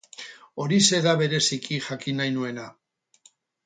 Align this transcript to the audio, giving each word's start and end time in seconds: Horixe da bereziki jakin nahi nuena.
Horixe 0.63 1.03
da 1.09 1.13
bereziki 1.21 1.81
jakin 1.91 2.21
nahi 2.23 2.37
nuena. 2.39 2.69